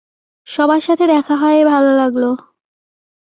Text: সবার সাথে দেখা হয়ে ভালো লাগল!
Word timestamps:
সবার 0.47 0.81
সাথে 0.81 1.05
দেখা 1.07 1.35
হয়ে 1.35 1.61
ভালো 1.65 1.91
লাগল! 1.95 2.23